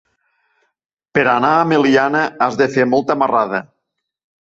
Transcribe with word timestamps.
Per 1.17 1.27
anar 1.35 1.53
a 1.59 1.69
Meliana 1.73 2.25
has 2.49 2.61
de 2.65 2.71
fer 2.79 2.91
molta 2.97 3.23
marrada. 3.25 3.65